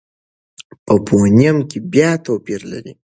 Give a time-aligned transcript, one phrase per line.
[0.85, 2.93] په فونېم کې بیا توپیر لري.